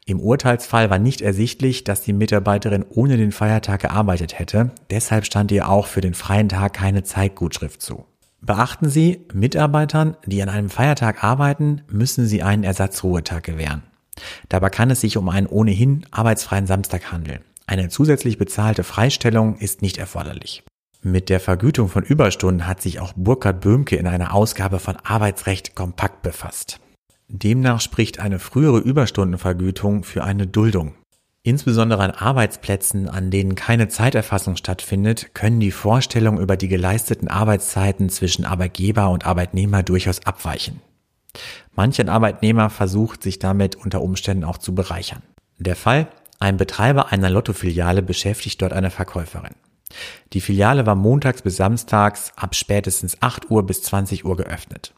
Im 0.05 0.19
Urteilsfall 0.19 0.89
war 0.89 0.99
nicht 0.99 1.21
ersichtlich, 1.21 1.85
dass 1.85 2.01
die 2.01 2.11
Mitarbeiterin 2.11 2.83
ohne 2.89 3.15
den 3.15 3.31
Feiertag 3.31 3.83
gearbeitet 3.83 4.37
hätte, 4.37 4.71
deshalb 4.89 5.25
stand 5.25 5.53
ihr 5.53 5.69
auch 5.69 5.87
für 5.87 6.01
den 6.01 6.13
freien 6.13 6.49
Tag 6.49 6.73
keine 6.73 7.03
Zeitgutschrift 7.03 7.81
zu. 7.81 8.03
Beachten 8.41 8.89
Sie, 8.89 9.25
Mitarbeitern, 9.33 10.17
die 10.25 10.43
an 10.43 10.49
einem 10.49 10.69
Feiertag 10.69 11.23
arbeiten, 11.23 11.83
müssen 11.89 12.25
Sie 12.25 12.43
einen 12.43 12.65
Ersatzruhetag 12.65 13.41
gewähren. 13.43 13.83
Dabei 14.49 14.69
kann 14.69 14.91
es 14.91 15.01
sich 15.01 15.17
um 15.17 15.29
einen 15.29 15.47
ohnehin 15.47 16.05
arbeitsfreien 16.11 16.67
Samstag 16.67 17.11
handeln. 17.11 17.41
Eine 17.67 17.89
zusätzlich 17.89 18.37
bezahlte 18.37 18.83
Freistellung 18.83 19.55
ist 19.57 19.81
nicht 19.81 19.97
erforderlich. 19.97 20.63
Mit 21.03 21.29
der 21.29 21.39
Vergütung 21.39 21.89
von 21.89 22.03
Überstunden 22.03 22.67
hat 22.67 22.81
sich 22.81 22.99
auch 22.99 23.13
Burkhard 23.15 23.61
Böhmke 23.61 23.95
in 23.95 24.07
einer 24.07 24.33
Ausgabe 24.35 24.79
von 24.79 24.97
Arbeitsrecht 24.97 25.73
kompakt 25.73 26.21
befasst. 26.21 26.79
Demnach 27.27 27.81
spricht 27.81 28.19
eine 28.19 28.39
frühere 28.39 28.79
Überstundenvergütung 28.79 30.03
für 30.03 30.23
eine 30.23 30.47
Duldung. 30.47 30.93
Insbesondere 31.43 32.03
an 32.03 32.11
Arbeitsplätzen, 32.11 33.09
an 33.09 33.31
denen 33.31 33.55
keine 33.55 33.87
Zeiterfassung 33.87 34.57
stattfindet, 34.57 35.33
können 35.33 35.59
die 35.59 35.71
Vorstellungen 35.71 36.39
über 36.39 36.55
die 36.55 36.67
geleisteten 36.67 37.29
Arbeitszeiten 37.29 38.09
zwischen 38.09 38.45
Arbeitgeber 38.45 39.09
und 39.09 39.25
Arbeitnehmer 39.25 39.81
durchaus 39.81 40.23
abweichen. 40.25 40.81
Manch 41.73 41.99
ein 41.99 42.09
Arbeitnehmer 42.09 42.69
versucht 42.69 43.23
sich 43.23 43.39
damit 43.39 43.75
unter 43.75 44.01
Umständen 44.01 44.43
auch 44.43 44.57
zu 44.57 44.75
bereichern. 44.75 45.23
Der 45.57 45.75
Fall, 45.75 46.07
ein 46.39 46.57
Betreiber 46.57 47.11
einer 47.11 47.29
Lottofiliale 47.29 48.01
beschäftigt 48.01 48.61
dort 48.61 48.73
eine 48.73 48.89
Verkäuferin. 48.89 49.55
Die 50.33 50.41
Filiale 50.41 50.85
war 50.85 50.95
montags 50.95 51.41
bis 51.41 51.57
samstags 51.57 52.31
ab 52.35 52.55
spätestens 52.55 53.21
8 53.21 53.51
Uhr 53.51 53.65
bis 53.65 53.83
20 53.83 54.25
Uhr 54.25 54.37
geöffnet. 54.37 54.93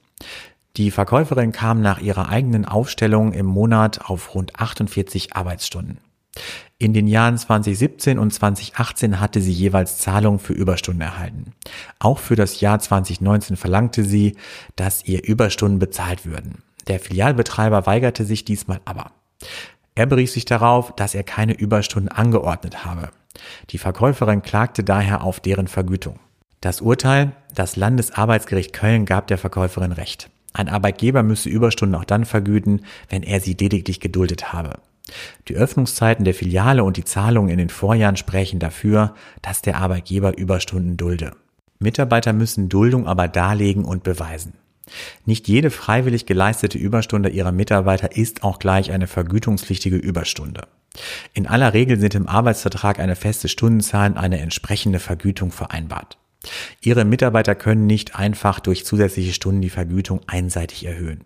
Die 0.77 0.89
Verkäuferin 0.89 1.51
kam 1.51 1.81
nach 1.81 1.99
ihrer 1.99 2.29
eigenen 2.29 2.65
Aufstellung 2.65 3.33
im 3.33 3.45
Monat 3.45 4.09
auf 4.09 4.33
rund 4.33 4.59
48 4.59 5.35
Arbeitsstunden. 5.35 5.99
In 6.79 6.93
den 6.93 7.07
Jahren 7.07 7.37
2017 7.37 8.19
und 8.19 8.33
2018 8.33 9.19
hatte 9.19 9.39
sie 9.41 9.53
jeweils 9.53 9.99
Zahlungen 9.99 10.39
für 10.39 10.53
Überstunden 10.53 11.01
erhalten. 11.01 11.53
Auch 11.99 12.19
für 12.19 12.35
das 12.35 12.59
Jahr 12.59 12.79
2019 12.79 13.55
verlangte 13.55 14.03
sie, 14.03 14.35
dass 14.75 15.05
ihr 15.05 15.23
Überstunden 15.23 15.79
bezahlt 15.79 16.25
würden. 16.25 16.63
Der 16.87 16.99
Filialbetreiber 16.99 17.85
weigerte 17.85 18.25
sich 18.25 18.43
diesmal 18.43 18.81
aber. 18.85 19.11
Er 19.95 20.07
berief 20.07 20.31
sich 20.31 20.45
darauf, 20.45 20.93
dass 20.95 21.15
er 21.15 21.23
keine 21.23 21.53
Überstunden 21.53 22.09
angeordnet 22.11 22.83
habe. 22.83 23.11
Die 23.69 23.77
Verkäuferin 23.77 24.41
klagte 24.41 24.83
daher 24.83 25.23
auf 25.23 25.39
deren 25.39 25.67
Vergütung. 25.67 26.19
Das 26.61 26.81
Urteil, 26.81 27.33
das 27.53 27.75
Landesarbeitsgericht 27.75 28.73
Köln 28.73 29.05
gab 29.05 29.27
der 29.27 29.37
Verkäuferin 29.37 29.91
Recht. 29.91 30.29
Ein 30.53 30.69
Arbeitgeber 30.69 31.23
müsse 31.23 31.49
Überstunden 31.49 31.95
auch 31.95 32.05
dann 32.05 32.25
vergüten, 32.25 32.85
wenn 33.09 33.23
er 33.23 33.39
sie 33.39 33.53
lediglich 33.53 33.99
geduldet 33.99 34.53
habe. 34.53 34.79
Die 35.47 35.55
Öffnungszeiten 35.55 36.25
der 36.25 36.33
Filiale 36.33 36.83
und 36.83 36.97
die 36.97 37.03
Zahlungen 37.03 37.49
in 37.49 37.57
den 37.57 37.69
Vorjahren 37.69 38.17
sprechen 38.17 38.59
dafür, 38.59 39.15
dass 39.41 39.61
der 39.61 39.77
Arbeitgeber 39.77 40.37
Überstunden 40.37 40.97
dulde. 40.97 41.31
Mitarbeiter 41.79 42.33
müssen 42.33 42.69
Duldung 42.69 43.07
aber 43.07 43.27
darlegen 43.27 43.85
und 43.85 44.03
beweisen. 44.03 44.53
Nicht 45.25 45.47
jede 45.47 45.69
freiwillig 45.69 46.25
geleistete 46.25 46.77
Überstunde 46.77 47.29
ihrer 47.29 47.51
Mitarbeiter 47.51 48.15
ist 48.15 48.43
auch 48.43 48.59
gleich 48.59 48.91
eine 48.91 49.07
vergütungspflichtige 49.07 49.95
Überstunde. 49.95 50.67
In 51.33 51.47
aller 51.47 51.73
Regel 51.73 51.99
sind 51.99 52.15
im 52.15 52.27
Arbeitsvertrag 52.27 52.99
eine 52.99 53.15
feste 53.15 53.47
Stundenzahl 53.47 54.11
und 54.11 54.17
eine 54.17 54.39
entsprechende 54.39 54.99
Vergütung 54.99 55.51
vereinbart. 55.51 56.17
Ihre 56.81 57.05
Mitarbeiter 57.05 57.55
können 57.55 57.87
nicht 57.87 58.15
einfach 58.15 58.59
durch 58.59 58.85
zusätzliche 58.85 59.33
Stunden 59.33 59.61
die 59.61 59.69
Vergütung 59.69 60.21
einseitig 60.27 60.85
erhöhen. 60.85 61.23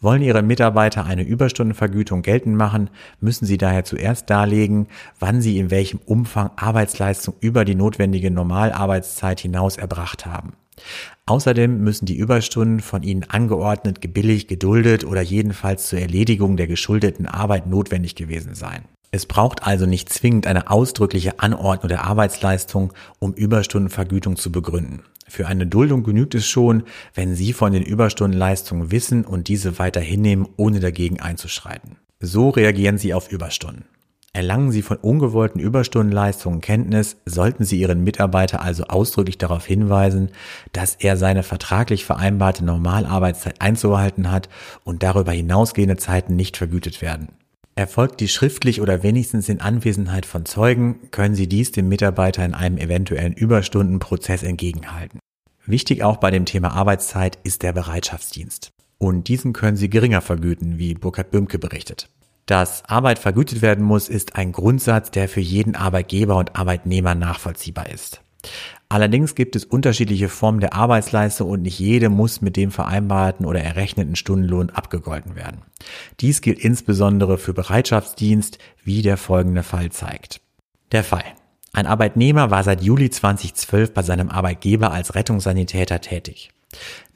Wollen 0.00 0.22
Ihre 0.22 0.42
Mitarbeiter 0.42 1.06
eine 1.06 1.22
Überstundenvergütung 1.22 2.22
geltend 2.22 2.56
machen, 2.56 2.90
müssen 3.20 3.46
Sie 3.46 3.58
daher 3.58 3.84
zuerst 3.84 4.30
darlegen, 4.30 4.88
wann 5.18 5.40
Sie 5.40 5.58
in 5.58 5.70
welchem 5.70 6.00
Umfang 6.04 6.50
Arbeitsleistung 6.56 7.34
über 7.40 7.64
die 7.64 7.74
notwendige 7.74 8.30
Normalarbeitszeit 8.30 9.40
hinaus 9.40 9.76
erbracht 9.76 10.26
haben. 10.26 10.52
Außerdem 11.26 11.82
müssen 11.82 12.06
die 12.06 12.16
Überstunden 12.16 12.80
von 12.80 13.02
Ihnen 13.02 13.24
angeordnet, 13.24 14.00
gebilligt, 14.00 14.48
geduldet 14.48 15.04
oder 15.04 15.20
jedenfalls 15.20 15.88
zur 15.88 15.98
Erledigung 15.98 16.56
der 16.56 16.66
geschuldeten 16.66 17.26
Arbeit 17.26 17.66
notwendig 17.66 18.14
gewesen 18.14 18.54
sein. 18.54 18.84
Es 19.10 19.24
braucht 19.24 19.66
also 19.66 19.86
nicht 19.86 20.10
zwingend 20.10 20.46
eine 20.46 20.70
ausdrückliche 20.70 21.40
Anordnung 21.40 21.88
der 21.88 22.04
Arbeitsleistung, 22.04 22.92
um 23.18 23.32
Überstundenvergütung 23.32 24.36
zu 24.36 24.52
begründen. 24.52 25.02
Für 25.26 25.46
eine 25.46 25.66
Duldung 25.66 26.04
genügt 26.04 26.34
es 26.34 26.46
schon, 26.46 26.84
wenn 27.14 27.34
Sie 27.34 27.52
von 27.52 27.72
den 27.72 27.82
Überstundenleistungen 27.82 28.90
wissen 28.90 29.24
und 29.24 29.48
diese 29.48 29.78
weiter 29.78 30.00
hinnehmen, 30.00 30.48
ohne 30.56 30.80
dagegen 30.80 31.20
einzuschreiten. 31.20 31.96
So 32.20 32.50
reagieren 32.50 32.98
Sie 32.98 33.14
auf 33.14 33.30
Überstunden. 33.30 33.84
Erlangen 34.34 34.72
Sie 34.72 34.82
von 34.82 34.98
ungewollten 34.98 35.60
Überstundenleistungen 35.60 36.60
Kenntnis, 36.60 37.16
sollten 37.24 37.64
Sie 37.64 37.80
Ihren 37.80 38.04
Mitarbeiter 38.04 38.62
also 38.62 38.84
ausdrücklich 38.84 39.38
darauf 39.38 39.66
hinweisen, 39.66 40.30
dass 40.72 40.94
er 40.96 41.16
seine 41.16 41.42
vertraglich 41.42 42.04
vereinbarte 42.04 42.64
Normalarbeitszeit 42.64 43.60
einzuhalten 43.60 44.30
hat 44.30 44.48
und 44.84 45.02
darüber 45.02 45.32
hinausgehende 45.32 45.96
Zeiten 45.96 46.36
nicht 46.36 46.56
vergütet 46.56 47.00
werden. 47.02 47.28
Erfolgt 47.78 48.18
die 48.18 48.26
schriftlich 48.26 48.80
oder 48.80 49.04
wenigstens 49.04 49.48
in 49.48 49.60
Anwesenheit 49.60 50.26
von 50.26 50.44
Zeugen, 50.44 50.98
können 51.12 51.36
Sie 51.36 51.48
dies 51.48 51.70
dem 51.70 51.88
Mitarbeiter 51.88 52.44
in 52.44 52.52
einem 52.52 52.76
eventuellen 52.76 53.34
Überstundenprozess 53.34 54.42
entgegenhalten. 54.42 55.20
Wichtig 55.64 56.02
auch 56.02 56.16
bei 56.16 56.32
dem 56.32 56.44
Thema 56.44 56.72
Arbeitszeit 56.72 57.38
ist 57.44 57.62
der 57.62 57.72
Bereitschaftsdienst. 57.72 58.70
Und 58.98 59.28
diesen 59.28 59.52
können 59.52 59.76
Sie 59.76 59.88
geringer 59.88 60.22
vergüten, 60.22 60.80
wie 60.80 60.94
Burkhard 60.94 61.30
Böhmke 61.30 61.60
berichtet. 61.60 62.08
Dass 62.46 62.84
Arbeit 62.84 63.20
vergütet 63.20 63.62
werden 63.62 63.84
muss, 63.84 64.08
ist 64.08 64.34
ein 64.34 64.50
Grundsatz, 64.50 65.12
der 65.12 65.28
für 65.28 65.38
jeden 65.38 65.76
Arbeitgeber 65.76 66.34
und 66.34 66.56
Arbeitnehmer 66.56 67.14
nachvollziehbar 67.14 67.90
ist. 67.90 68.22
Allerdings 68.88 69.34
gibt 69.34 69.54
es 69.54 69.64
unterschiedliche 69.64 70.28
Formen 70.28 70.60
der 70.60 70.72
Arbeitsleistung 70.74 71.50
und 71.50 71.62
nicht 71.62 71.78
jede 71.78 72.08
muss 72.08 72.40
mit 72.40 72.56
dem 72.56 72.70
vereinbarten 72.70 73.44
oder 73.44 73.60
errechneten 73.60 74.16
Stundenlohn 74.16 74.70
abgegolten 74.70 75.36
werden. 75.36 75.62
Dies 76.20 76.40
gilt 76.40 76.58
insbesondere 76.58 77.36
für 77.36 77.52
Bereitschaftsdienst, 77.52 78.58
wie 78.82 79.02
der 79.02 79.18
folgende 79.18 79.62
Fall 79.62 79.90
zeigt. 79.90 80.40
Der 80.92 81.04
Fall. 81.04 81.24
Ein 81.74 81.86
Arbeitnehmer 81.86 82.50
war 82.50 82.64
seit 82.64 82.82
Juli 82.82 83.10
2012 83.10 83.92
bei 83.92 84.02
seinem 84.02 84.30
Arbeitgeber 84.30 84.90
als 84.90 85.14
Rettungssanitäter 85.14 86.00
tätig. 86.00 86.50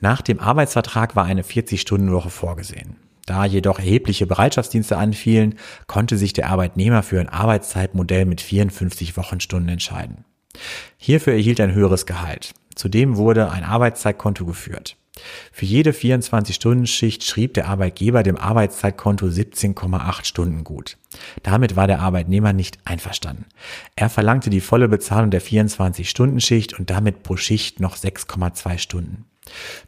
Nach 0.01 0.21
dem 0.21 0.41
Arbeitsvertrag 0.41 1.17
war 1.17 1.25
eine 1.25 1.43
40-Stunden-Woche 1.43 2.31
vorgesehen. 2.31 2.97
Da 3.25 3.47
jedoch 3.47 3.79
erhebliche 3.79 4.27
Bereitschaftsdienste 4.27 4.99
anfielen, 4.99 5.55
konnte 5.87 6.19
sich 6.19 6.33
der 6.33 6.51
Arbeitnehmer 6.51 7.03
für 7.03 7.21
ein 7.21 7.29
Arbeitszeitmodell 7.29 8.27
mit 8.27 8.41
54 8.41 9.17
Wochenstunden 9.17 9.71
entscheiden. 9.71 10.25
Hierfür 10.97 11.33
erhielt 11.33 11.59
er 11.59 11.69
ein 11.69 11.75
höheres 11.75 12.07
Gehalt. 12.07 12.55
Zudem 12.75 13.17
wurde 13.17 13.51
ein 13.51 13.65
Arbeitszeitkonto 13.65 14.45
geführt. 14.45 14.97
Für 15.53 15.67
jede 15.67 15.91
24-Stunden-Schicht 15.91 17.25
schrieb 17.25 17.55
der 17.55 17.69
Arbeitgeber 17.69 18.23
dem 18.23 18.37
Arbeitszeitkonto 18.37 19.27
17,8 19.27 20.25
Stunden 20.25 20.65
gut. 20.65 20.97
Damit 21.43 21.77
war 21.77 21.87
der 21.87 22.01
Arbeitnehmer 22.01 22.53
nicht 22.53 22.79
einverstanden. 22.85 23.45
Er 23.95 24.09
verlangte 24.09 24.49
die 24.49 24.63
volle 24.63 24.89
Bezahlung 24.89 25.31
der 25.31 25.43
24-Stunden-Schicht 25.43 26.79
und 26.79 26.89
damit 26.89 27.23
pro 27.23 27.37
Schicht 27.37 27.79
noch 27.79 27.97
6,2 27.97 28.79
Stunden. 28.79 29.27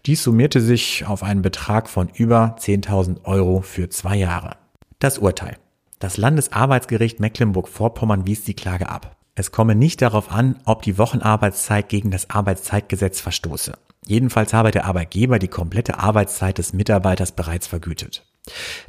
Dies 0.04 0.22
summierte 0.22 0.60
sich 0.60 1.06
auf 1.06 1.22
einen 1.22 1.42
Betrag 1.42 1.88
von 1.88 2.08
über 2.08 2.56
10.000 2.58 3.24
Euro 3.24 3.62
für 3.62 3.88
zwei 3.88 4.16
Jahre. 4.16 4.56
Das 4.98 5.18
Urteil. 5.18 5.56
Das 6.00 6.16
Landesarbeitsgericht 6.16 7.18
Mecklenburg-Vorpommern 7.20 8.26
wies 8.26 8.44
die 8.44 8.54
Klage 8.54 8.88
ab. 8.88 9.16
Es 9.34 9.50
komme 9.50 9.74
nicht 9.74 10.00
darauf 10.00 10.30
an, 10.30 10.60
ob 10.64 10.82
die 10.82 10.96
Wochenarbeitszeit 10.96 11.88
gegen 11.88 12.10
das 12.10 12.30
Arbeitszeitgesetz 12.30 13.20
verstoße. 13.20 13.74
Jedenfalls 14.06 14.52
habe 14.52 14.70
der 14.70 14.84
Arbeitgeber 14.84 15.38
die 15.38 15.48
komplette 15.48 15.98
Arbeitszeit 15.98 16.58
des 16.58 16.72
Mitarbeiters 16.72 17.32
bereits 17.32 17.66
vergütet. 17.66 18.24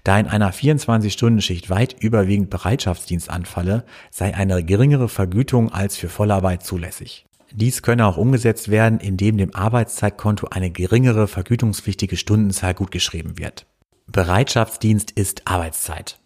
Da 0.03 0.19
in 0.19 0.27
einer 0.27 0.53
24-Stunden-Schicht 0.53 1.69
weit 1.69 1.95
überwiegend 1.99 2.49
Bereitschaftsdienst 2.49 3.29
anfalle, 3.29 3.85
sei 4.11 4.35
eine 4.35 4.63
geringere 4.63 5.07
Vergütung 5.07 5.71
als 5.71 5.95
für 5.95 6.09
Vollarbeit 6.09 6.63
zulässig. 6.63 7.25
Dies 7.51 7.81
könne 7.81 8.05
auch 8.05 8.17
umgesetzt 8.17 8.69
werden, 8.69 8.99
indem 8.99 9.37
dem 9.37 9.55
Arbeitszeitkonto 9.55 10.47
eine 10.47 10.71
geringere 10.71 11.27
vergütungspflichtige 11.27 12.17
Stundenzahl 12.17 12.73
gutgeschrieben 12.73 13.37
wird. 13.37 13.65
Bereitschaftsdienst 14.07 15.11
ist 15.11 15.43
Arbeitszeit. 15.47 16.19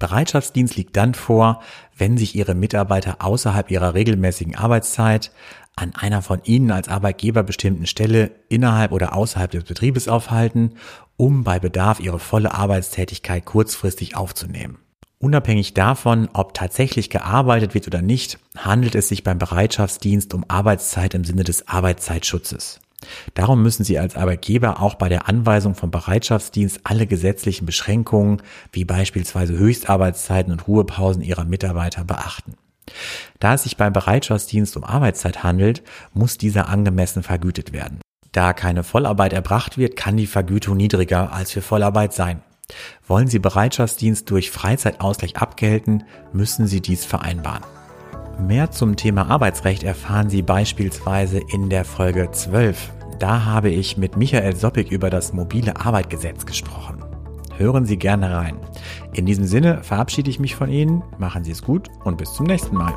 Bereitschaftsdienst 0.00 0.74
liegt 0.76 0.96
dann 0.96 1.14
vor, 1.14 1.62
wenn 1.96 2.18
sich 2.18 2.34
Ihre 2.34 2.56
Mitarbeiter 2.56 3.18
außerhalb 3.20 3.70
ihrer 3.70 3.94
regelmäßigen 3.94 4.56
Arbeitszeit 4.56 5.30
an 5.76 5.94
einer 5.94 6.22
von 6.22 6.40
Ihnen 6.42 6.72
als 6.72 6.88
Arbeitgeber 6.88 7.44
bestimmten 7.44 7.86
Stelle 7.86 8.32
innerhalb 8.48 8.90
oder 8.90 9.14
außerhalb 9.14 9.52
des 9.52 9.64
Betriebes 9.64 10.08
aufhalten, 10.08 10.72
um 11.16 11.44
bei 11.44 11.60
Bedarf 11.60 12.00
ihre 12.00 12.18
volle 12.18 12.52
Arbeitstätigkeit 12.52 13.44
kurzfristig 13.44 14.16
aufzunehmen. 14.16 14.78
Unabhängig 15.18 15.74
davon, 15.74 16.30
ob 16.32 16.54
tatsächlich 16.54 17.10
gearbeitet 17.10 17.74
wird 17.74 17.86
oder 17.86 18.00
nicht, 18.00 18.38
handelt 18.56 18.94
es 18.94 19.08
sich 19.08 19.22
beim 19.22 19.38
Bereitschaftsdienst 19.38 20.32
um 20.32 20.46
Arbeitszeit 20.48 21.14
im 21.14 21.24
Sinne 21.24 21.44
des 21.44 21.68
Arbeitszeitschutzes. 21.68 22.80
Darum 23.34 23.62
müssen 23.62 23.84
Sie 23.84 23.98
als 23.98 24.16
Arbeitgeber 24.16 24.80
auch 24.82 24.94
bei 24.94 25.08
der 25.08 25.28
Anweisung 25.28 25.74
vom 25.74 25.90
Bereitschaftsdienst 25.90 26.80
alle 26.84 27.06
gesetzlichen 27.06 27.66
Beschränkungen, 27.66 28.42
wie 28.72 28.84
beispielsweise 28.84 29.56
Höchstarbeitszeiten 29.56 30.52
und 30.52 30.66
Ruhepausen 30.66 31.22
Ihrer 31.22 31.44
Mitarbeiter 31.44 32.04
beachten. 32.04 32.54
Da 33.38 33.54
es 33.54 33.62
sich 33.62 33.76
beim 33.76 33.92
Bereitschaftsdienst 33.92 34.76
um 34.76 34.84
Arbeitszeit 34.84 35.42
handelt, 35.42 35.82
muss 36.12 36.38
dieser 36.38 36.68
angemessen 36.68 37.22
vergütet 37.22 37.72
werden. 37.72 38.00
Da 38.32 38.52
keine 38.52 38.84
Vollarbeit 38.84 39.32
erbracht 39.32 39.78
wird, 39.78 39.96
kann 39.96 40.16
die 40.16 40.26
Vergütung 40.26 40.76
niedriger 40.76 41.32
als 41.32 41.50
für 41.50 41.62
Vollarbeit 41.62 42.12
sein. 42.12 42.42
Wollen 43.06 43.26
Sie 43.26 43.40
Bereitschaftsdienst 43.40 44.30
durch 44.30 44.50
Freizeitausgleich 44.50 45.36
abgelten, 45.36 46.04
müssen 46.32 46.66
Sie 46.68 46.80
dies 46.80 47.04
vereinbaren. 47.04 47.64
Mehr 48.46 48.70
zum 48.70 48.96
Thema 48.96 49.30
Arbeitsrecht 49.30 49.82
erfahren 49.82 50.30
Sie 50.30 50.42
beispielsweise 50.42 51.40
in 51.52 51.68
der 51.68 51.84
Folge 51.84 52.30
12. 52.30 52.90
Da 53.18 53.44
habe 53.44 53.68
ich 53.68 53.96
mit 53.96 54.16
Michael 54.16 54.56
Soppig 54.56 54.90
über 54.90 55.10
das 55.10 55.32
mobile 55.32 55.76
Arbeitgesetz 55.76 56.46
gesprochen. 56.46 57.04
Hören 57.56 57.84
Sie 57.84 57.98
gerne 57.98 58.34
rein. 58.34 58.56
In 59.12 59.26
diesem 59.26 59.44
Sinne 59.44 59.82
verabschiede 59.82 60.30
ich 60.30 60.40
mich 60.40 60.56
von 60.56 60.70
Ihnen, 60.70 61.02
machen 61.18 61.44
Sie 61.44 61.50
es 61.50 61.62
gut 61.62 61.88
und 62.04 62.16
bis 62.16 62.32
zum 62.32 62.46
nächsten 62.46 62.76
Mal. 62.76 62.94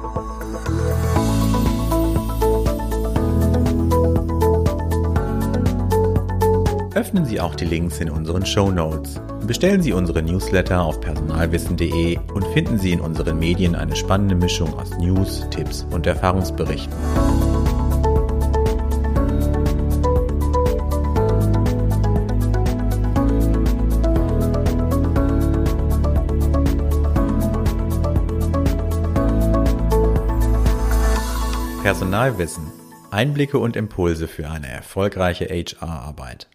Öffnen 6.96 7.26
Sie 7.26 7.42
auch 7.42 7.56
die 7.56 7.66
Links 7.66 8.00
in 8.00 8.10
unseren 8.12 8.46
Show 8.46 8.70
Notes. 8.70 9.20
Bestellen 9.48 9.82
Sie 9.82 9.94
unsere 9.94 10.22
Newsletter 10.22 10.84
auf 10.84 11.02
personalwissen.de 11.02 12.20
und 12.36 12.46
finden 12.54 12.78
Sie 12.78 12.92
in 12.92 13.02
unseren 13.02 13.40
Medien 13.40 13.74
eine 13.74 13.96
spannende 13.96 14.36
Mischung 14.36 14.72
aus 14.76 14.92
News, 15.00 15.44
Tipps 15.50 15.88
und 15.90 16.06
Erfahrungsberichten. 16.06 16.94
Personalwissen. 31.82 32.72
Einblicke 33.10 33.58
und 33.58 33.76
Impulse 33.76 34.28
für 34.28 34.48
eine 34.48 34.68
erfolgreiche 34.68 35.46
HR-Arbeit. 35.46 36.48